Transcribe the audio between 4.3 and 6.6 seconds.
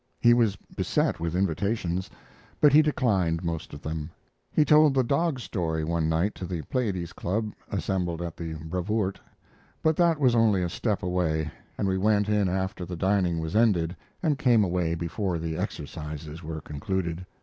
He told the dog story one night to